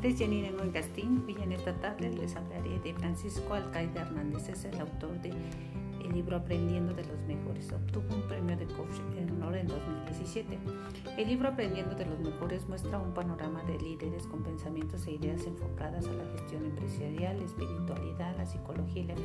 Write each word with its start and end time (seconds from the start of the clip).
nombre 0.00 0.14
es 0.14 0.18
Jenny 0.18 0.40
Nengoen 0.40 0.70
Castín 0.70 1.24
y 1.28 1.42
en 1.42 1.52
esta 1.52 1.74
tarde 1.74 2.08
les 2.08 2.34
hablaré 2.34 2.78
de 2.78 2.94
Francisco 2.94 3.52
Alcaide 3.52 4.00
Hernández. 4.00 4.48
Es 4.48 4.64
el 4.64 4.80
autor 4.80 5.20
de 5.20 5.28
el 5.28 6.12
libro 6.14 6.38
Aprendiendo 6.38 6.94
de 6.94 7.04
los 7.04 7.20
Mejores. 7.28 7.70
Obtuvo 7.70 8.14
un 8.14 8.22
premio 8.22 8.56
de 8.56 8.64
coach 8.64 8.96
en 9.18 9.30
honor 9.32 9.58
en 9.58 9.66
2017. 9.66 10.58
El 11.18 11.28
libro 11.28 11.50
Aprendiendo 11.50 11.94
de 11.96 12.06
los 12.06 12.18
Mejores 12.18 12.66
muestra 12.66 12.98
un 12.98 13.12
panorama 13.12 13.62
de 13.64 13.78
líderes 13.78 14.26
con 14.26 14.42
pensamientos 14.42 15.06
e 15.06 15.12
ideas 15.12 15.44
enfocadas 15.46 16.06
a 16.06 16.12
la 16.12 16.24
gestión 16.32 16.64
empresarial, 16.64 17.38
la 17.38 17.44
espiritualidad, 17.44 18.34
la 18.38 18.46
psicología 18.46 19.02
y 19.02 19.06
la 19.06 19.16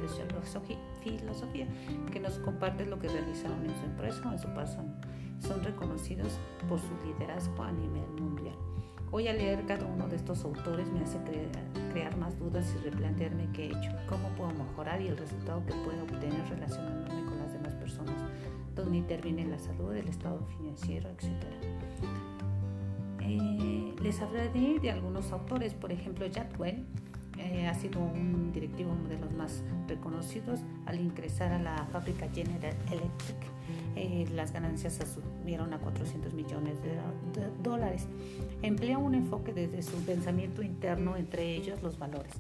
filosofía 1.02 1.68
que 2.12 2.20
nos 2.20 2.38
comparte 2.40 2.86
lo 2.86 3.00
que 3.00 3.08
realizaron 3.08 3.64
en 3.64 3.74
su 3.80 3.86
empresa 3.86 4.28
o 4.28 4.34
en 4.34 4.40
su 4.40 4.50
persona. 4.50 4.94
Son 5.40 5.64
reconocidos 5.64 6.38
por 6.68 6.80
su 6.82 6.92
liderazgo 7.08 7.64
a 7.64 7.72
nivel 7.72 8.10
mundial. 8.20 8.58
Hoy 9.16 9.30
al 9.30 9.38
leer 9.38 9.66
cada 9.66 9.86
uno 9.86 10.10
de 10.10 10.18
estos 10.18 10.44
autores 10.44 10.92
me 10.92 11.00
hace 11.00 11.18
crear, 11.94 12.18
más 12.18 12.38
dudas 12.38 12.76
y 12.76 12.84
replantearme 12.84 13.48
qué 13.54 13.68
he 13.68 13.70
hecho, 13.70 13.90
cómo 14.10 14.28
puedo 14.36 14.52
mejorar 14.52 15.02
y 15.02 15.08
el 15.08 15.16
resultado 15.16 15.66
que 15.66 15.72
puedo 15.72 16.04
obtener 16.04 16.46
relacionándome 16.50 17.24
con 17.24 17.38
las 17.38 17.54
demás 17.54 17.74
personas, 17.76 18.14
donde 18.76 18.98
interviene 18.98 19.46
la 19.46 19.58
salud, 19.58 19.96
el 19.96 20.10
estado 20.10 20.46
financiero, 20.58 21.10
etc. 21.12 21.30
Eh, 23.22 23.96
les 24.02 24.22
hablaré 24.22 24.80
de 24.82 24.92
algunos 24.92 25.32
autores, 25.32 25.74
por 25.74 25.94
ejemplo, 25.94 26.28
Jack 26.28 26.60
Well, 26.60 26.86
eh, 27.38 27.68
ha 27.68 27.74
sido 27.74 28.02
un 28.02 28.52
directivo 28.52 28.94
de 29.08 29.18
los 29.18 29.32
más 29.32 29.64
reconocidos 29.88 30.60
al 30.88 31.00
ingresar 31.00 31.54
a 31.54 31.60
la 31.60 31.88
fábrica 31.90 32.28
General 32.34 32.76
Electric. 32.92 33.38
Eh, 33.96 34.28
las 34.34 34.52
ganancias 34.52 35.00
subieron 35.14 35.74
a 35.74 35.80
400 35.80 36.34
millones 36.34 36.82
de, 36.84 36.98
dólares. 37.64 38.08
Emplea 38.62 38.98
un 38.98 39.16
enfoque 39.16 39.54
desde 39.54 39.82
su 39.82 39.98
pensamiento 40.06 40.62
interno, 40.62 41.16
entre 41.16 41.56
ellos 41.56 41.82
los 41.82 41.98
valores. 41.98 42.34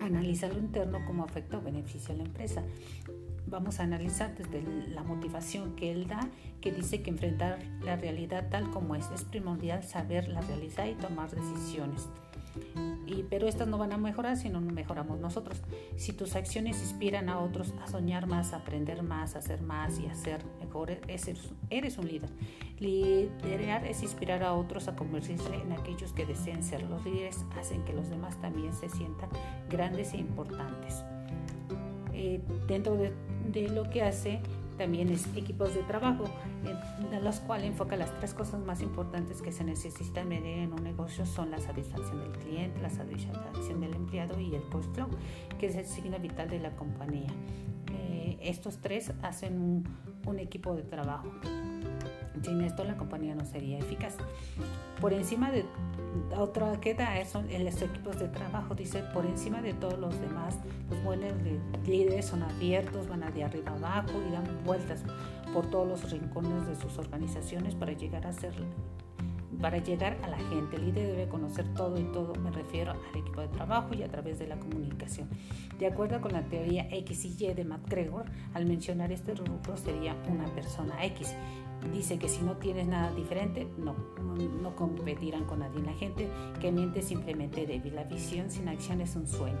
Analiza 0.00 0.48
lo 0.48 0.58
interno 0.58 0.98
cómo 1.06 1.24
afecta 1.24 1.58
o 1.58 1.62
beneficia 1.62 2.14
a 2.14 2.18
la 2.18 2.24
empresa. 2.24 2.62
Vamos 3.46 3.78
a 3.78 3.84
analizar 3.84 4.34
desde 4.36 4.62
la 4.88 5.02
motivación 5.02 5.76
que 5.76 5.92
él 5.92 6.08
da, 6.08 6.28
que 6.60 6.72
dice 6.72 7.02
que 7.02 7.10
enfrentar 7.10 7.58
la 7.84 7.96
realidad 7.96 8.48
tal 8.50 8.70
como 8.70 8.96
es 8.96 9.08
es 9.14 9.24
primordial 9.24 9.84
saber 9.84 10.28
la 10.28 10.40
realidad 10.40 10.86
y 10.86 10.94
tomar 10.94 11.30
decisiones 11.30 12.08
pero 13.30 13.48
estas 13.48 13.68
no 13.68 13.78
van 13.78 13.92
a 13.92 13.98
mejorar 13.98 14.36
si 14.36 14.48
no 14.48 14.60
mejoramos 14.60 15.18
nosotros. 15.18 15.60
Si 15.96 16.12
tus 16.12 16.36
acciones 16.36 16.80
inspiran 16.80 17.28
a 17.28 17.38
otros 17.38 17.74
a 17.82 17.88
soñar 17.88 18.26
más, 18.26 18.52
a 18.52 18.58
aprender 18.58 19.02
más, 19.02 19.34
a 19.34 19.38
hacer 19.38 19.62
más 19.62 19.98
y 19.98 20.06
a 20.06 20.14
ser 20.14 20.40
mejor, 20.74 20.98
eres 21.70 21.98
un 21.98 22.08
líder. 22.08 22.30
Liderar 22.78 23.86
es 23.86 24.02
inspirar 24.02 24.42
a 24.42 24.54
otros 24.54 24.88
a 24.88 24.96
convertirse 24.96 25.54
en 25.54 25.72
aquellos 25.72 26.12
que 26.12 26.26
deseen 26.26 26.62
ser. 26.62 26.82
Los 26.82 27.04
líderes 27.04 27.44
hacen 27.58 27.84
que 27.84 27.92
los 27.92 28.10
demás 28.10 28.40
también 28.40 28.72
se 28.72 28.88
sientan 28.88 29.28
grandes 29.70 30.12
e 30.14 30.18
importantes. 30.18 31.04
Eh, 32.12 32.40
dentro 32.66 32.96
de, 32.96 33.12
de 33.52 33.68
lo 33.68 33.88
que 33.90 34.02
hace 34.02 34.40
también 34.76 35.08
es 35.08 35.28
equipos 35.36 35.72
de 35.74 35.82
trabajo, 35.84 36.24
en 36.64 37.24
los 37.24 37.38
cuales 37.38 37.68
enfoca 37.68 37.96
las 37.96 38.12
tres 38.18 38.34
cosas 38.34 38.60
más 38.60 38.82
importantes 38.82 39.40
que 39.40 39.52
se 39.52 39.62
necesitan 39.62 40.28
medir 40.28 40.58
en 40.58 40.72
un 40.72 40.82
negocio 40.82 41.24
son 41.26 41.52
la 41.52 41.60
satisfacción 41.60 42.18
del 42.18 42.32
cliente, 42.32 42.80
la 42.80 42.90
satisfacción 42.90 43.80
del 43.80 43.94
empleado 43.94 44.40
y 44.40 44.52
el 44.52 44.62
post-flow, 44.62 45.08
que 45.60 45.66
es 45.66 45.76
el 45.76 45.86
signo 45.86 46.18
vital 46.18 46.50
de 46.50 46.58
la 46.58 46.74
compañía. 46.74 47.30
Eh, 48.44 48.50
estos 48.50 48.78
tres 48.78 49.12
hacen 49.22 49.60
un, 49.60 49.84
un 50.26 50.38
equipo 50.38 50.74
de 50.74 50.82
trabajo. 50.82 51.30
Sin 52.42 52.60
esto 52.60 52.84
la 52.84 52.96
compañía 52.96 53.34
no 53.34 53.44
sería 53.44 53.78
eficaz. 53.78 54.16
Por 55.00 55.12
encima 55.12 55.50
de 55.50 55.64
otra 56.36 56.78
queda 56.80 57.24
son 57.24 57.46
los 57.46 57.82
equipos 57.82 58.18
de 58.18 58.28
trabajo, 58.28 58.74
dice, 58.74 59.02
por 59.14 59.24
encima 59.24 59.62
de 59.62 59.72
todos 59.72 59.98
los 59.98 60.20
demás, 60.20 60.56
los 60.90 61.02
buenos 61.02 61.32
líderes 61.86 62.26
son 62.26 62.42
abiertos, 62.42 63.08
van 63.08 63.20
de 63.32 63.44
arriba 63.44 63.72
abajo 63.72 64.12
y 64.28 64.32
dan 64.32 64.44
vueltas 64.64 65.02
por 65.52 65.66
todos 65.70 65.88
los 65.88 66.10
rincones 66.10 66.66
de 66.66 66.76
sus 66.76 66.98
organizaciones 66.98 67.74
para 67.74 67.92
llegar 67.92 68.26
a 68.26 68.32
ser 68.32 68.52
para 69.60 69.78
llegar 69.78 70.16
a 70.22 70.28
la 70.28 70.38
gente. 70.38 70.76
El 70.76 70.86
líder 70.86 71.06
debe 71.08 71.28
conocer 71.28 71.72
todo 71.74 71.98
y 71.98 72.04
todo, 72.04 72.34
me 72.36 72.50
refiero 72.50 72.92
al 72.92 73.18
equipo 73.18 73.40
de 73.40 73.48
trabajo 73.48 73.94
y 73.94 74.02
a 74.02 74.08
través 74.08 74.38
de 74.38 74.46
la 74.46 74.58
comunicación. 74.58 75.28
De 75.78 75.86
acuerdo 75.86 76.20
con 76.20 76.32
la 76.32 76.42
teoría 76.42 76.88
X 76.90 77.24
y 77.24 77.44
Y 77.44 77.54
de 77.54 77.64
McGregor, 77.64 78.26
al 78.54 78.66
mencionar 78.66 79.12
este 79.12 79.34
rubro 79.34 79.76
sería 79.76 80.16
una 80.28 80.46
persona 80.54 81.04
X 81.04 81.34
dice 81.92 82.18
que 82.18 82.28
si 82.28 82.42
no 82.42 82.56
tienes 82.56 82.86
nada 82.86 83.12
diferente, 83.12 83.66
no, 83.78 83.94
no, 84.62 84.76
competirán 84.76 85.44
con 85.44 85.60
nadie. 85.60 85.82
La 85.82 85.92
gente 85.92 86.28
que 86.60 86.72
miente 86.72 87.02
simplemente 87.02 87.66
débil. 87.66 87.94
La 87.94 88.04
visión 88.04 88.50
sin 88.50 88.68
acción 88.68 89.00
es 89.00 89.16
un 89.16 89.26
sueño. 89.26 89.58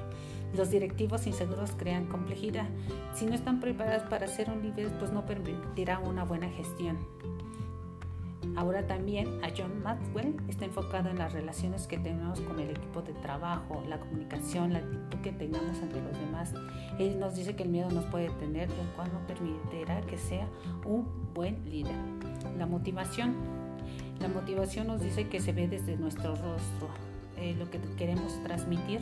Los 0.56 0.70
directivos 0.70 1.26
inseguros 1.26 1.72
crean 1.76 2.06
complejidad. 2.06 2.68
Si 3.14 3.26
no 3.26 3.34
están 3.34 3.60
preparados 3.60 4.08
para 4.08 4.26
ser 4.26 4.50
un 4.50 4.62
líder, 4.62 4.90
pues 4.98 5.12
no 5.12 5.26
permitirán 5.26 6.06
una 6.06 6.24
buena 6.24 6.48
gestión. 6.48 6.98
Ahora 8.56 8.86
también 8.86 9.42
a 9.42 9.48
John 9.56 9.82
Maxwell 9.82 10.36
está 10.48 10.64
enfocado 10.64 11.10
en 11.10 11.18
las 11.18 11.32
relaciones 11.32 11.86
que 11.86 11.98
tenemos 11.98 12.40
con 12.40 12.60
el 12.60 12.70
equipo 12.70 13.02
de 13.02 13.12
trabajo, 13.14 13.82
la 13.88 13.98
comunicación, 13.98 14.72
la 14.72 14.78
actitud 14.78 15.18
que 15.22 15.32
tengamos 15.32 15.78
ante 15.80 16.00
los 16.00 16.18
demás. 16.18 16.54
Él 16.98 17.18
nos 17.18 17.34
dice 17.34 17.56
que 17.56 17.64
el 17.64 17.70
miedo 17.70 17.90
nos 17.90 18.04
puede 18.06 18.30
tener, 18.30 18.70
el 18.70 18.86
cual 18.94 19.10
no 19.12 19.26
permitirá 19.26 20.00
que 20.02 20.18
sea 20.18 20.48
un 20.84 21.06
buen 21.34 21.68
líder. 21.68 21.96
La 22.56 22.66
motivación. 22.66 23.34
La 24.20 24.28
motivación 24.28 24.86
nos 24.86 25.00
dice 25.00 25.28
que 25.28 25.40
se 25.40 25.52
ve 25.52 25.66
desde 25.66 25.96
nuestro 25.96 26.36
rostro, 26.36 26.88
eh, 27.36 27.56
lo 27.58 27.68
que 27.68 27.80
queremos 27.96 28.40
transmitir 28.44 29.00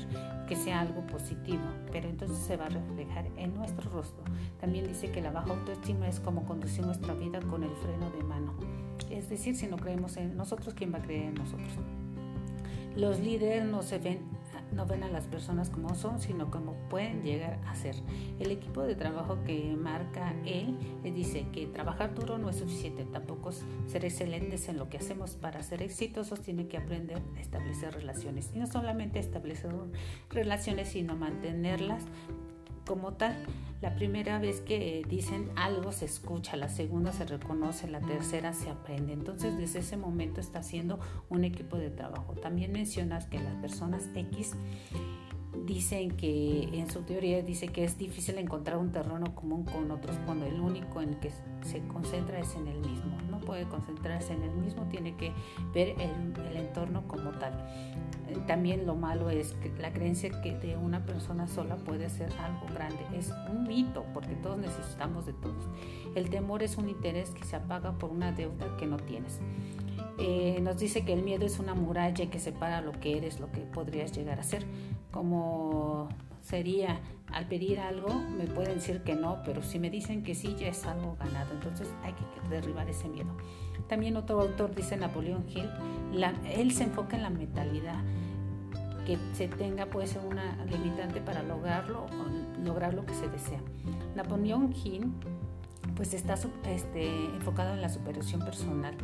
que 0.48 0.56
sea 0.56 0.80
algo 0.80 1.06
positivo, 1.06 1.62
pero 1.92 2.08
entonces 2.08 2.38
se 2.38 2.56
va 2.56 2.66
a 2.66 2.70
reflejar 2.70 3.26
en 3.36 3.54
nuestro 3.54 3.90
rostro. 3.90 4.24
También 4.60 4.86
dice 4.88 5.10
que 5.10 5.20
la 5.20 5.30
baja 5.30 5.50
autoestima 5.50 6.08
es 6.08 6.18
como 6.18 6.46
conducir 6.46 6.84
nuestra 6.86 7.12
vida 7.14 7.40
con 7.40 7.62
el 7.62 7.70
freno 7.76 8.10
de 8.10 8.22
mano. 8.24 8.54
Es 9.12 9.28
decir, 9.28 9.56
si 9.56 9.66
no 9.66 9.76
creemos 9.76 10.16
en 10.16 10.36
nosotros, 10.36 10.74
¿quién 10.74 10.92
va 10.92 10.98
a 10.98 11.02
creer 11.02 11.26
en 11.26 11.34
nosotros? 11.34 11.68
Los 12.96 13.20
líderes 13.20 13.64
no 13.64 13.82
se 13.82 13.98
ven 13.98 14.42
no 14.74 14.86
ven 14.86 15.02
a 15.02 15.08
las 15.08 15.26
personas 15.26 15.70
como 15.70 15.94
son, 15.94 16.20
sino 16.20 16.50
como 16.50 16.74
pueden 16.88 17.22
llegar 17.22 17.58
a 17.66 17.74
ser. 17.74 17.94
El 18.40 18.50
equipo 18.50 18.82
de 18.82 18.94
trabajo 18.94 19.38
que 19.44 19.76
marca 19.76 20.34
él 20.46 20.76
dice 21.02 21.46
que 21.52 21.66
trabajar 21.66 22.14
duro 22.14 22.38
no 22.38 22.48
es 22.48 22.56
suficiente, 22.56 23.04
tampoco 23.04 23.52
ser 23.52 24.04
excelentes 24.04 24.68
en 24.68 24.78
lo 24.78 24.88
que 24.88 24.98
hacemos. 24.98 25.32
Para 25.32 25.62
ser 25.62 25.82
exitosos 25.82 26.40
tiene 26.40 26.68
que 26.68 26.78
aprender 26.78 27.20
a 27.36 27.40
establecer 27.40 27.94
relaciones. 27.94 28.50
Y 28.54 28.58
no 28.58 28.66
solamente 28.66 29.18
establecer 29.18 29.72
relaciones, 30.30 30.88
sino 30.88 31.16
mantenerlas 31.16 32.04
como 32.86 33.14
tal. 33.14 33.36
La 33.80 33.94
primera 33.96 34.38
vez 34.38 34.60
que 34.60 35.02
dicen 35.08 35.50
algo 35.56 35.90
se 35.90 36.04
escucha, 36.04 36.56
la 36.56 36.68
segunda 36.68 37.12
se 37.12 37.24
reconoce, 37.24 37.88
la 37.88 38.00
tercera 38.00 38.52
se 38.52 38.70
aprende. 38.70 39.12
Entonces 39.12 39.56
desde 39.56 39.80
ese 39.80 39.96
momento 39.96 40.40
está 40.40 40.60
haciendo 40.60 41.00
un 41.28 41.44
equipo 41.44 41.76
de 41.76 41.90
trabajo. 41.90 42.34
También 42.34 42.72
mencionas 42.72 43.26
que 43.26 43.40
las 43.40 43.54
personas 43.56 44.08
X 44.14 44.52
dicen 45.66 46.12
que 46.12 46.68
en 46.72 46.90
su 46.90 47.02
teoría 47.02 47.42
dice 47.42 47.68
que 47.68 47.84
es 47.84 47.98
difícil 47.98 48.38
encontrar 48.38 48.78
un 48.78 48.90
terreno 48.90 49.34
común 49.34 49.64
con 49.64 49.90
otros 49.90 50.16
cuando 50.24 50.46
el 50.46 50.60
único 50.60 51.00
en 51.00 51.10
el 51.10 51.18
que 51.18 51.30
se 51.62 51.80
concentra 51.88 52.38
es 52.38 52.54
en 52.54 52.68
el 52.68 52.78
mismo. 52.78 53.18
No 53.30 53.40
puede 53.40 53.64
concentrarse 53.68 54.32
en 54.32 54.42
el 54.42 54.52
mismo, 54.52 54.84
tiene 54.88 55.16
que 55.16 55.32
ver 55.74 55.96
el, 56.00 56.46
el 56.46 56.56
entorno 56.56 57.06
como 57.06 57.30
tal. 57.32 57.52
Eh, 58.28 58.36
también 58.46 58.86
lo 58.86 58.94
malo 58.94 59.30
es 59.30 59.52
que 59.54 59.70
la 59.78 59.92
creencia 59.92 60.30
que 60.42 60.56
de 60.56 60.76
una 60.76 61.04
persona 61.04 61.46
sola 61.46 61.76
puede 61.76 62.08
ser 62.08 62.32
algo 62.38 62.66
grande. 62.72 63.04
Es 63.14 63.32
un 63.50 63.64
mito 63.64 64.04
porque 64.14 64.34
todos 64.36 64.58
necesitamos 64.58 65.26
de 65.26 65.32
todos. 65.32 65.68
El 66.14 66.30
temor 66.30 66.62
es 66.62 66.76
un 66.76 66.88
interés 66.88 67.30
que 67.30 67.44
se 67.44 67.56
apaga 67.56 67.92
por 67.98 68.10
una 68.10 68.32
deuda 68.32 68.76
que 68.76 68.86
no 68.86 68.96
tienes. 68.96 69.40
Eh, 70.18 70.60
nos 70.62 70.78
dice 70.78 71.04
que 71.04 71.12
el 71.12 71.22
miedo 71.22 71.46
es 71.46 71.58
una 71.58 71.74
muralla 71.74 72.30
que 72.30 72.38
separa 72.38 72.80
lo 72.80 72.92
que 72.92 73.16
eres, 73.16 73.40
lo 73.40 73.50
que 73.50 73.60
podrías 73.60 74.12
llegar 74.12 74.38
a 74.38 74.42
ser. 74.42 74.64
Como 75.10 76.08
sería 76.42 77.00
al 77.32 77.46
pedir 77.46 77.80
algo, 77.80 78.12
me 78.14 78.46
pueden 78.46 78.74
decir 78.74 79.02
que 79.02 79.14
no, 79.14 79.42
pero 79.44 79.62
si 79.62 79.78
me 79.78 79.90
dicen 79.90 80.22
que 80.22 80.34
sí, 80.34 80.54
ya 80.58 80.68
es 80.68 80.84
algo 80.84 81.16
ganado. 81.18 81.52
Entonces 81.54 81.88
hay 82.02 82.12
que 82.12 82.24
derribar 82.48 82.88
ese 82.88 83.08
miedo. 83.08 83.36
También 83.92 84.16
otro 84.16 84.40
autor 84.40 84.74
dice 84.74 84.96
Napoleón 84.96 85.44
Hill, 85.54 85.68
él 86.50 86.72
se 86.72 86.84
enfoca 86.84 87.14
en 87.14 87.24
la 87.24 87.28
mentalidad 87.28 88.00
que 89.04 89.18
se 89.34 89.48
tenga 89.48 89.84
puede 89.84 90.06
ser 90.06 90.24
una 90.24 90.64
limitante 90.64 91.20
para 91.20 91.42
lograrlo 91.42 92.06
lograr 92.64 92.94
lo 92.94 93.04
que 93.04 93.12
se 93.12 93.28
desea. 93.28 93.60
Napoleón 94.16 94.72
Hill 94.72 95.12
pues 95.94 96.14
está 96.14 96.36
este, 96.68 97.26
enfocado 97.36 97.74
en 97.74 97.82
la 97.82 97.90
superación 97.90 98.40
personal 98.40 98.94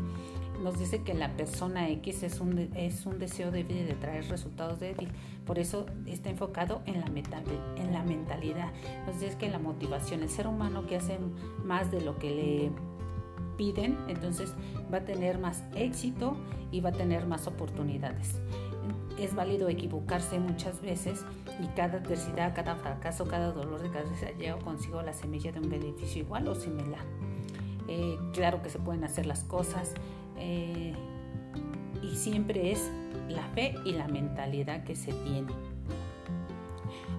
nos 0.62 0.78
dice 0.78 1.02
que 1.02 1.14
la 1.14 1.36
persona 1.36 1.88
X 1.88 2.22
es 2.22 2.40
un, 2.40 2.70
es 2.74 3.06
un 3.06 3.18
deseo 3.18 3.50
débil 3.50 3.86
de 3.86 3.94
traer 3.94 4.28
resultados 4.28 4.80
débiles. 4.80 5.12
Por 5.46 5.58
eso 5.58 5.86
está 6.06 6.30
enfocado 6.30 6.82
en 6.86 7.00
la, 7.00 7.06
en 7.06 7.92
la 7.92 8.02
mentalidad. 8.02 8.72
Nos 9.06 9.20
dice 9.20 9.36
que 9.38 9.48
la 9.48 9.58
motivación, 9.58 10.22
el 10.22 10.28
ser 10.28 10.46
humano 10.46 10.86
que 10.86 10.96
hace 10.96 11.18
más 11.64 11.90
de 11.90 12.00
lo 12.00 12.18
que 12.18 12.30
le 12.30 12.70
piden, 13.58 13.98
entonces 14.08 14.54
va 14.90 14.98
a 14.98 15.04
tener 15.04 15.38
más 15.38 15.62
éxito 15.74 16.36
y 16.70 16.80
va 16.80 16.88
a 16.88 16.92
tener 16.92 17.26
más 17.26 17.46
oportunidades. 17.46 18.40
es 19.18 19.34
válido 19.34 19.68
equivocarse 19.68 20.38
muchas 20.38 20.80
veces 20.80 21.24
y 21.60 21.66
cada 21.74 21.98
adversidad, 21.98 22.54
cada 22.54 22.76
fracaso, 22.76 23.26
cada 23.26 23.50
dolor 23.50 23.82
de 23.82 23.90
cabeza 23.90 24.30
lleva 24.38 24.60
consigo 24.60 25.02
la 25.02 25.12
semilla 25.12 25.50
de 25.50 25.58
un 25.58 25.68
beneficio 25.68 26.22
igual 26.22 26.46
o 26.46 26.54
similar. 26.54 27.04
Eh, 27.88 28.16
claro 28.32 28.62
que 28.62 28.70
se 28.70 28.78
pueden 28.78 29.02
hacer 29.02 29.26
las 29.26 29.42
cosas 29.42 29.94
eh, 30.38 30.94
y 32.00 32.14
siempre 32.14 32.70
es 32.70 32.90
la 33.28 33.42
fe 33.54 33.74
y 33.84 33.92
la 33.92 34.06
mentalidad 34.06 34.84
que 34.84 34.94
se 34.94 35.12
tiene. 35.12 35.52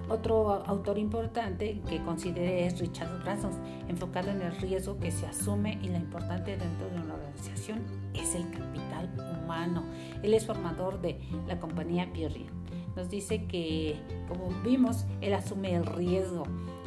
Otro 0.10 0.52
autor 0.66 0.98
importante 0.98 1.82
que 1.88 2.02
consideré 2.04 2.66
es 2.66 2.80
Richard 2.80 3.22
Branson, 3.22 3.52
enfocado 3.88 4.32
en 4.32 4.42
el 4.42 4.56
riesgo 4.58 4.98
que 4.98 5.12
se 5.12 5.28
asume 5.28 5.78
y 5.84 5.90
la 5.90 6.00
importante 6.00 6.58
dentro 6.58 6.90
de 6.90 7.00
una 7.00 7.14
organización 7.14 7.84
es 8.16 8.34
el 8.34 8.50
capital 8.50 9.10
humano. 9.44 9.84
Él 10.24 10.34
es 10.34 10.48
formador 10.48 11.00
de 11.00 11.20
la 11.48 11.60
compañía 11.60 12.12
Pierre. 12.12 12.48
Nos 12.96 13.10
dice 13.12 13.46
que, 13.46 13.98
como 14.28 14.50
vimos, 14.64 15.06
él 15.22 15.34
asume 15.34 15.76
el 15.76 15.86
riesgo. 15.86 16.44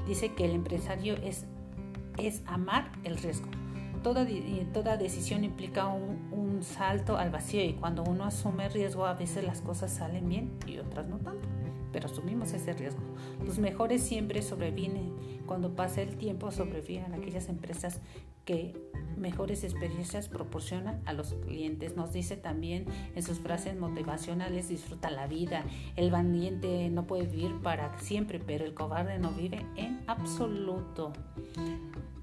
Dice 0.09 0.35
que 0.35 0.45
el 0.45 0.51
empresario 0.51 1.15
es, 1.15 1.47
es 2.19 2.43
amar 2.47 2.91
el 3.05 3.19
riesgo. 3.19 3.47
Toda, 4.03 4.27
toda 4.73 4.97
decisión 4.97 5.45
implica 5.45 5.87
un, 5.87 6.29
un 6.33 6.42
salto 6.63 7.17
al 7.17 7.31
vacío 7.31 7.63
y 7.63 7.75
cuando 7.75 8.03
uno 8.03 8.25
asume 8.25 8.69
riesgo 8.69 9.07
a 9.07 9.15
veces 9.15 9.45
las 9.45 9.61
cosas 9.61 9.93
salen 9.93 10.29
bien 10.29 10.53
y 10.67 10.79
otras 10.79 11.07
no 11.07 11.19
tanto 11.19 11.49
pero 11.93 12.07
asumimos 12.07 12.53
ese 12.53 12.73
riesgo. 12.73 13.03
Los 13.45 13.59
mejores 13.59 14.03
siempre 14.03 14.43
sobreviven. 14.43 15.13
Cuando 15.47 15.77
pasa 15.77 16.03
el 16.03 16.17
tiempo, 16.17 16.51
sobreviven 16.51 17.13
aquellas 17.13 17.49
empresas 17.49 18.01
que 18.45 18.75
mejores 19.17 19.63
experiencias 19.63 20.29
proporcionan 20.29 21.01
a 21.05 21.13
los 21.13 21.35
clientes. 21.35 21.97
Nos 21.97 22.13
dice 22.13 22.37
también 22.37 22.87
en 23.15 23.23
sus 23.23 23.39
frases 23.39 23.77
motivacionales, 23.77 24.69
disfruta 24.69 25.11
la 25.11 25.27
vida. 25.27 25.65
El 25.97 26.11
valiente 26.11 26.89
no 26.89 27.07
puede 27.07 27.27
vivir 27.27 27.61
para 27.63 27.99
siempre, 27.99 28.41
pero 28.41 28.65
el 28.65 28.75
cobarde 28.75 29.19
no 29.19 29.31
vive 29.33 29.65
en 29.77 30.03
absoluto. 30.07 31.13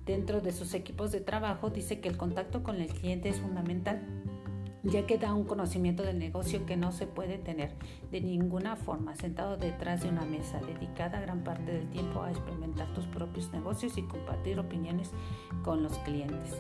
Dentro 0.06 0.42
de 0.42 0.52
sus 0.52 0.74
equipos 0.74 1.12
de 1.12 1.22
trabajo 1.22 1.70
dice 1.70 2.00
que 2.00 2.10
el 2.10 2.18
contacto 2.18 2.64
con 2.64 2.82
el 2.82 2.88
cliente 2.88 3.30
es 3.30 3.40
fundamental 3.40 4.02
ya 4.84 5.06
que 5.06 5.18
da 5.18 5.34
un 5.34 5.44
conocimiento 5.44 6.04
del 6.04 6.20
negocio 6.20 6.66
que 6.66 6.78
no 6.78 6.92
se 6.92 7.06
puede 7.06 7.38
tener 7.38 7.74
de 8.12 8.22
ninguna 8.22 8.76
forma 8.76 9.16
sentado 9.16 9.58
detrás 9.58 10.02
de 10.02 10.10
una 10.10 10.26
mesa, 10.26 10.60
dedicada 10.62 11.20
gran 11.20 11.44
parte 11.44 11.72
del 11.72 11.90
tiempo 11.90 12.24
a 12.24 12.32
experimentar 12.32 12.94
tus 12.94 13.06
propios 13.06 13.52
negocios 13.52 13.98
y 13.98 14.04
compartir 14.04 14.60
opiniones 14.60 15.12
con 15.64 15.84
los 15.84 15.98
clientes. 16.00 16.56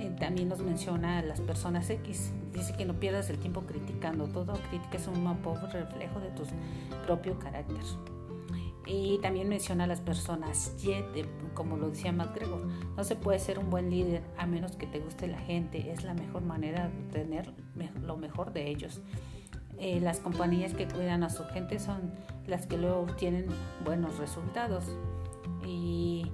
Eh, 0.00 0.10
también 0.18 0.48
nos 0.48 0.60
menciona 0.60 1.18
a 1.18 1.22
las 1.22 1.40
personas 1.42 1.90
X. 1.90 2.32
Dice 2.54 2.72
que 2.74 2.86
no 2.86 2.94
pierdas 2.94 3.28
el 3.28 3.38
tiempo 3.38 3.62
criticando. 3.62 4.28
Todo 4.28 4.54
crítica 4.70 4.96
es 4.96 5.06
un 5.06 5.36
pobre 5.42 5.66
reflejo 5.72 6.20
de 6.20 6.30
tu 6.30 6.44
propio 7.04 7.38
carácter. 7.38 7.76
Y 8.86 9.18
también 9.18 9.48
menciona 9.48 9.84
a 9.84 9.86
las 9.86 10.00
personas 10.00 10.74
Y, 10.82 10.92
como 11.60 11.76
lo 11.76 11.90
decía 11.90 12.10
MacGregor, 12.10 12.66
no 12.96 13.04
se 13.04 13.16
puede 13.16 13.38
ser 13.38 13.58
un 13.58 13.68
buen 13.68 13.90
líder 13.90 14.22
a 14.38 14.46
menos 14.46 14.76
que 14.76 14.86
te 14.86 14.98
guste 14.98 15.28
la 15.28 15.36
gente, 15.36 15.92
es 15.92 16.04
la 16.04 16.14
mejor 16.14 16.40
manera 16.40 16.88
de 16.88 17.20
tener 17.20 17.52
lo 18.00 18.16
mejor 18.16 18.54
de 18.54 18.70
ellos. 18.70 19.02
Eh, 19.76 20.00
las 20.00 20.20
compañías 20.20 20.72
que 20.72 20.88
cuidan 20.88 21.22
a 21.22 21.28
su 21.28 21.44
gente 21.44 21.78
son 21.78 22.12
las 22.46 22.66
que 22.66 22.78
luego 22.78 23.00
obtienen 23.00 23.44
buenos 23.84 24.16
resultados. 24.16 24.86
Y 25.66 26.32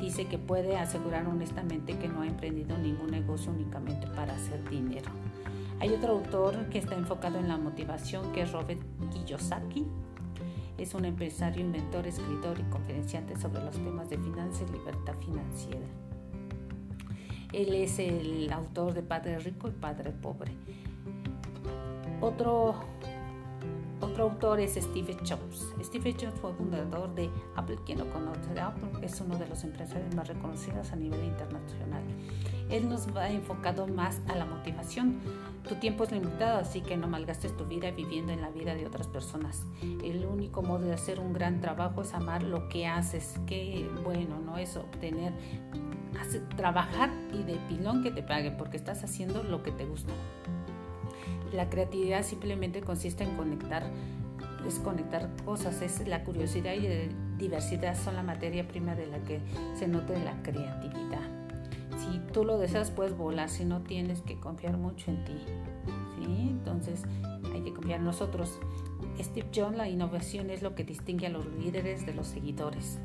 dice 0.00 0.26
que 0.26 0.36
puede 0.36 0.76
asegurar 0.76 1.28
honestamente 1.28 1.96
que 1.96 2.08
no 2.08 2.22
ha 2.22 2.26
emprendido 2.26 2.76
ningún 2.76 3.12
negocio 3.12 3.52
únicamente 3.52 4.08
para 4.08 4.34
hacer 4.34 4.68
dinero. 4.68 5.12
Hay 5.78 5.90
otro 5.90 6.14
autor 6.14 6.68
que 6.70 6.78
está 6.78 6.96
enfocado 6.96 7.38
en 7.38 7.46
la 7.46 7.56
motivación, 7.56 8.32
que 8.32 8.42
es 8.42 8.50
Robert 8.50 8.80
Kiyosaki 9.12 9.86
es 10.80 10.94
un 10.94 11.04
empresario, 11.04 11.60
inventor, 11.60 12.06
escritor 12.06 12.58
y 12.58 12.62
conferenciante 12.70 13.38
sobre 13.38 13.62
los 13.62 13.74
temas 13.74 14.08
de 14.08 14.16
finanzas 14.16 14.66
y 14.68 14.72
libertad 14.72 15.14
financiera. 15.20 15.86
Él 17.52 17.74
es 17.74 17.98
el 17.98 18.50
autor 18.50 18.94
de 18.94 19.02
Padre 19.02 19.38
Rico 19.40 19.68
y 19.68 19.72
Padre 19.72 20.10
Pobre. 20.10 20.52
Otro, 22.22 22.76
otro 24.00 24.24
autor 24.24 24.60
es 24.60 24.74
Steve 24.74 25.16
Jobs. 25.26 25.74
Steve 25.82 26.14
Jobs 26.18 26.38
fue 26.40 26.52
fundador 26.54 27.14
de 27.14 27.30
Apple. 27.56 27.78
Quien 27.84 27.98
lo 27.98 28.10
conoce 28.10 28.58
Apple 28.60 28.90
es 29.02 29.20
uno 29.20 29.36
de 29.36 29.46
los 29.46 29.64
empresarios 29.64 30.14
más 30.14 30.28
reconocidos 30.28 30.92
a 30.92 30.96
nivel 30.96 31.22
internacional. 31.24 32.02
Él 32.70 32.88
nos 32.88 33.14
va 33.14 33.28
enfocado 33.28 33.86
más 33.86 34.20
a 34.28 34.36
la 34.36 34.44
motivación. 34.44 35.20
Tu 35.68 35.74
tiempo 35.76 36.04
es 36.04 36.12
limitado, 36.12 36.60
así 36.60 36.80
que 36.80 36.96
no 36.96 37.08
malgastes 37.08 37.56
tu 37.56 37.64
vida 37.66 37.90
viviendo 37.90 38.32
en 38.32 38.40
la 38.40 38.50
vida 38.50 38.74
de 38.74 38.86
otras 38.86 39.06
personas. 39.06 39.66
El 39.82 40.24
único 40.24 40.62
modo 40.62 40.86
de 40.86 40.94
hacer 40.94 41.20
un 41.20 41.32
gran 41.32 41.60
trabajo 41.60 42.02
es 42.02 42.14
amar 42.14 42.42
lo 42.42 42.68
que 42.68 42.86
haces. 42.86 43.34
Qué 43.46 43.88
bueno, 44.04 44.38
no 44.38 44.56
es 44.56 44.76
obtener, 44.76 45.32
trabajar 46.56 47.10
y 47.32 47.42
de 47.42 47.56
pilón 47.68 48.02
que 48.02 48.10
te 48.10 48.22
pague 48.22 48.50
porque 48.50 48.76
estás 48.76 49.04
haciendo 49.04 49.42
lo 49.42 49.62
que 49.62 49.72
te 49.72 49.84
gusta. 49.84 50.12
La 51.52 51.68
creatividad 51.68 52.22
simplemente 52.22 52.80
consiste 52.80 53.24
en 53.24 53.36
conectar 53.36 53.84
es 54.66 54.78
conectar 54.78 55.28
cosas, 55.44 55.80
es 55.80 56.06
la 56.06 56.22
curiosidad 56.22 56.74
y 56.74 56.82
la 56.82 57.14
diversidad 57.38 57.96
son 57.96 58.14
la 58.14 58.22
materia 58.22 58.68
prima 58.68 58.94
de 58.94 59.06
la 59.06 59.18
que 59.20 59.40
se 59.74 59.88
nota 59.88 60.12
la 60.18 60.42
creatividad 60.42 61.40
si 62.00 62.18
tú 62.32 62.44
lo 62.44 62.58
deseas 62.58 62.90
puedes 62.90 63.16
volar, 63.16 63.48
si 63.48 63.64
no 63.64 63.82
tienes 63.82 64.22
que 64.22 64.38
confiar 64.38 64.76
mucho 64.76 65.10
en 65.10 65.24
ti. 65.24 65.36
¿sí? 66.18 66.48
Entonces 66.50 67.02
hay 67.52 67.62
que 67.62 67.72
confiar 67.72 68.00
en 68.00 68.06
nosotros. 68.06 68.58
Steve 69.18 69.48
Jobs, 69.54 69.76
la 69.76 69.88
innovación 69.88 70.50
es 70.50 70.62
lo 70.62 70.74
que 70.74 70.84
distingue 70.84 71.26
a 71.26 71.30
los 71.30 71.46
líderes 71.46 72.06
de 72.06 72.14
los 72.14 72.26
seguidores. 72.26 72.98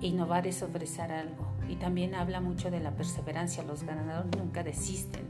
Innovar 0.00 0.46
es 0.46 0.62
ofrecer 0.62 1.10
algo. 1.10 1.46
Y 1.68 1.76
también 1.76 2.14
habla 2.14 2.40
mucho 2.40 2.70
de 2.70 2.80
la 2.80 2.92
perseverancia. 2.92 3.62
Los 3.64 3.82
ganadores 3.82 4.30
nunca 4.38 4.62
desisten. 4.62 5.26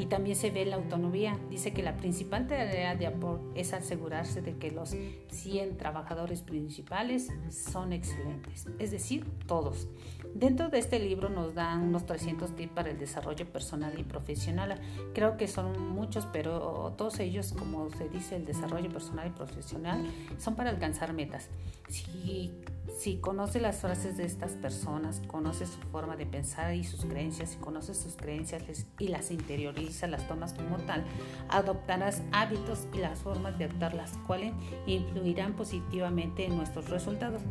Y 0.00 0.06
también 0.06 0.34
se 0.34 0.50
ve 0.50 0.64
la 0.64 0.76
autonomía. 0.76 1.38
Dice 1.50 1.74
que 1.74 1.82
la 1.82 1.98
principal 1.98 2.46
tarea 2.46 2.94
de 2.94 3.06
Apple 3.06 3.36
es 3.54 3.74
asegurarse 3.74 4.40
de 4.40 4.56
que 4.56 4.70
los 4.70 4.96
100 5.28 5.76
trabajadores 5.76 6.40
principales 6.40 7.28
son 7.50 7.92
excelentes, 7.92 8.66
es 8.78 8.92
decir, 8.92 9.26
todos. 9.46 9.88
Dentro 10.34 10.70
de 10.70 10.78
este 10.78 10.98
libro 11.00 11.28
nos 11.28 11.54
dan 11.54 11.82
unos 11.82 12.06
300 12.06 12.56
tips 12.56 12.72
para 12.72 12.88
el 12.88 12.98
desarrollo 12.98 13.44
personal 13.52 13.92
y 13.98 14.04
profesional. 14.04 14.80
Creo 15.12 15.36
que 15.36 15.46
son 15.46 15.90
muchos, 15.90 16.26
pero 16.32 16.94
todos 16.96 17.20
ellos, 17.20 17.52
como 17.52 17.90
se 17.90 18.08
dice, 18.08 18.36
el 18.36 18.46
desarrollo 18.46 18.90
personal 18.90 19.26
y 19.26 19.30
profesional, 19.32 20.06
son 20.38 20.56
para 20.56 20.70
alcanzar 20.70 21.12
metas. 21.12 21.50
Si 21.88 22.54
si 22.98 23.16
conoce 23.16 23.60
las 23.60 23.78
frases 23.78 24.16
de 24.16 24.24
estas 24.24 24.52
personas, 24.52 25.22
conoce 25.26 25.66
su 25.66 25.78
forma 25.90 26.16
de 26.16 26.26
pensar 26.26 26.74
y 26.74 26.84
sus 26.84 27.04
creencias, 27.04 27.50
si 27.50 27.56
conoce 27.56 27.94
sus 27.94 28.14
creencias 28.16 28.62
y 28.98 29.08
las 29.08 29.30
las 30.08 30.26
tomas 30.28 30.54
como 30.54 30.76
tal, 30.78 31.04
adoptarás 31.48 32.22
hábitos 32.32 32.86
y 32.94 32.98
las 32.98 33.20
formas 33.20 33.58
de 33.58 33.64
actuar, 33.64 33.94
las 33.94 34.12
cuales 34.26 34.52
influirán 34.86 35.54
positivamente 35.54 36.46
en 36.46 36.56
nuestros 36.56 36.88
resultados. 36.88 37.42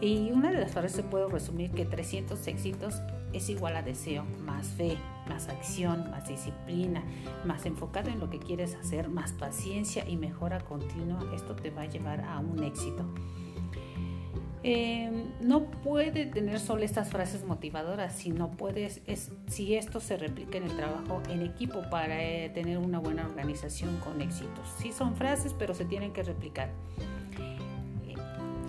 Y 0.00 0.30
una 0.30 0.50
de 0.50 0.60
las 0.60 0.72
frases 0.72 0.92
se 0.92 1.02
puede 1.02 1.28
resumir 1.28 1.70
que 1.72 1.84
300 1.84 2.46
éxitos 2.46 2.94
es 3.32 3.48
igual 3.50 3.76
a 3.76 3.82
deseo, 3.82 4.24
más 4.44 4.68
fe, 4.68 4.96
más 5.28 5.48
acción, 5.48 6.10
más 6.10 6.28
disciplina, 6.28 7.02
más 7.44 7.66
enfocado 7.66 8.10
en 8.10 8.20
lo 8.20 8.30
que 8.30 8.38
quieres 8.38 8.74
hacer, 8.74 9.08
más 9.08 9.32
paciencia 9.32 10.08
y 10.08 10.16
mejora 10.16 10.60
continua. 10.60 11.20
Esto 11.34 11.54
te 11.54 11.70
va 11.70 11.82
a 11.82 11.86
llevar 11.86 12.20
a 12.22 12.38
un 12.38 12.62
éxito. 12.62 13.04
Em, 14.70 15.24
no 15.40 15.62
puede 15.62 16.26
tener 16.26 16.60
solo 16.60 16.82
estas 16.82 17.08
frases 17.08 17.42
motivadoras, 17.42 18.12
si 18.12 18.28
no 18.28 18.50
puedes, 18.50 19.00
es, 19.06 19.32
si 19.46 19.74
esto 19.74 19.98
se 19.98 20.18
replica 20.18 20.58
en 20.58 20.64
el 20.64 20.76
trabajo 20.76 21.22
en 21.30 21.40
equipo 21.40 21.88
para 21.88 22.22
eh, 22.22 22.50
tener 22.50 22.76
una 22.76 22.98
buena 22.98 23.24
organización 23.24 23.96
con 24.00 24.20
éxitos. 24.20 24.68
Sí 24.76 24.92
son 24.92 25.16
frases, 25.16 25.54
pero 25.58 25.72
se 25.72 25.86
tienen 25.86 26.12
que 26.12 26.22
replicar. 26.22 26.68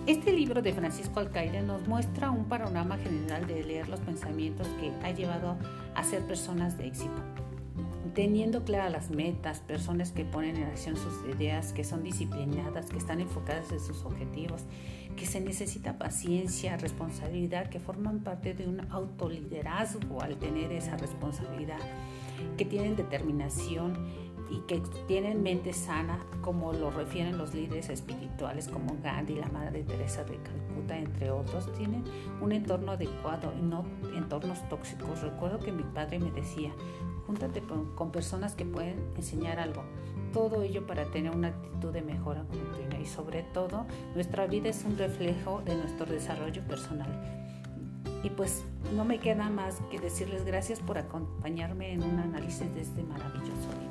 Este 0.06 0.32
libro 0.32 0.62
de 0.62 0.72
Francisco 0.72 1.20
Alcaide 1.20 1.60
nos 1.60 1.86
muestra 1.86 2.30
un 2.30 2.46
panorama 2.46 2.96
general 2.96 3.46
de 3.46 3.62
leer 3.62 3.90
los 3.90 4.00
pensamientos 4.00 4.68
que 4.80 4.90
ha 5.06 5.10
llevado 5.10 5.58
a 5.94 6.02
ser 6.02 6.22
personas 6.22 6.78
de 6.78 6.86
éxito 6.86 7.22
teniendo 8.14 8.64
claras 8.64 8.92
las 8.92 9.10
metas, 9.10 9.60
personas 9.60 10.12
que 10.12 10.24
ponen 10.24 10.56
en 10.56 10.64
acción 10.64 10.96
sus 10.96 11.24
ideas, 11.34 11.72
que 11.72 11.84
son 11.84 12.02
disciplinadas, 12.02 12.86
que 12.86 12.98
están 12.98 13.20
enfocadas 13.20 13.70
en 13.72 13.80
sus 13.80 14.04
objetivos, 14.04 14.62
que 15.16 15.26
se 15.26 15.40
necesita 15.40 15.98
paciencia, 15.98 16.76
responsabilidad, 16.76 17.68
que 17.68 17.80
forman 17.80 18.20
parte 18.20 18.54
de 18.54 18.66
un 18.66 18.80
autoliderazgo 18.90 20.22
al 20.22 20.38
tener 20.38 20.72
esa 20.72 20.96
responsabilidad, 20.96 21.78
que 22.56 22.64
tienen 22.64 22.96
determinación 22.96 23.94
y 24.50 24.60
que 24.66 24.82
tienen 25.06 25.42
mente 25.42 25.72
sana, 25.72 26.24
como 26.40 26.72
lo 26.72 26.90
refieren 26.90 27.38
los 27.38 27.54
líderes 27.54 27.88
espirituales 27.88 28.66
como 28.66 28.96
Gandhi, 29.02 29.36
la 29.36 29.48
Madre 29.48 29.84
Teresa 29.84 30.24
de 30.24 30.38
Calcuta, 30.38 30.98
entre 30.98 31.30
otros, 31.30 31.72
tienen 31.74 32.02
un 32.40 32.50
entorno 32.50 32.92
adecuado 32.92 33.52
y 33.56 33.62
no 33.62 33.84
entornos 34.16 34.68
tóxicos. 34.68 35.22
Recuerdo 35.22 35.60
que 35.60 35.70
mi 35.70 35.84
padre 35.84 36.18
me 36.18 36.32
decía, 36.32 36.72
júntate 37.30 37.62
con 37.94 38.10
personas 38.10 38.56
que 38.56 38.64
pueden 38.64 38.96
enseñar 39.14 39.60
algo. 39.60 39.84
Todo 40.32 40.62
ello 40.62 40.84
para 40.84 41.04
tener 41.04 41.30
una 41.30 41.48
actitud 41.48 41.92
de 41.92 42.02
mejora 42.02 42.42
continua 42.42 42.98
y 43.00 43.06
sobre 43.06 43.44
todo 43.44 43.86
nuestra 44.16 44.48
vida 44.48 44.68
es 44.68 44.84
un 44.84 44.98
reflejo 44.98 45.62
de 45.64 45.76
nuestro 45.76 46.06
desarrollo 46.06 46.62
personal. 46.66 47.08
Y 48.24 48.30
pues 48.30 48.64
no 48.96 49.04
me 49.04 49.20
queda 49.20 49.48
más 49.48 49.80
que 49.92 50.00
decirles 50.00 50.44
gracias 50.44 50.80
por 50.80 50.98
acompañarme 50.98 51.92
en 51.92 52.02
un 52.02 52.18
análisis 52.18 52.74
de 52.74 52.80
este 52.80 53.02
maravilloso 53.04 53.68
libro. 53.78 53.89